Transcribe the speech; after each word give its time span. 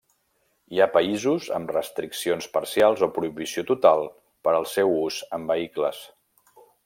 Hi 0.75 0.79
ha 0.83 0.93
països 0.93 1.49
amb 1.57 1.73
restriccions 1.75 2.47
parcials 2.55 3.05
o 3.09 3.11
prohibició 3.19 3.65
total 3.73 4.03
per 4.49 4.57
al 4.61 4.67
seu 4.75 4.95
ús 5.03 5.23
en 5.41 5.47
vehicles. 5.53 6.01